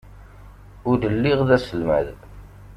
[0.89, 2.07] Ul lliɣ d aselmad.